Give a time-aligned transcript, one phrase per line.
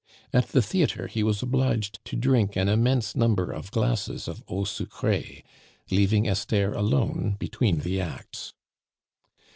[0.33, 4.63] At the theatre he was obliged to drink an immense number of glasses of eau
[4.63, 5.43] sucree,
[5.91, 8.53] leaving Esther alone between the acts.